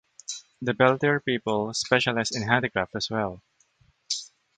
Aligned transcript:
The 0.63 0.71
Beltir 0.73 1.23
people 1.23 1.75
specialized 1.75 2.35
in 2.35 2.41
handicraft 2.41 2.95
as 2.95 3.11
well. 3.11 3.43